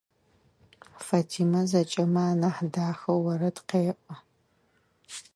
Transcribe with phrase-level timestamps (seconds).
[1.05, 4.15] Фатима зэкӏэмэ анахь дахэу орэд къеӏо.